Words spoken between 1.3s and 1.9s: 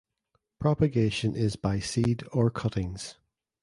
is by